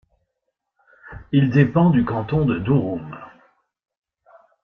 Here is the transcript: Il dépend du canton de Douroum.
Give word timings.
Il 1.31 1.51
dépend 1.51 1.91
du 1.91 2.03
canton 2.05 2.43
de 2.43 2.57
Douroum. 2.57 3.15